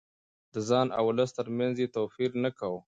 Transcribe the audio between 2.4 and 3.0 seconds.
نه کاوه.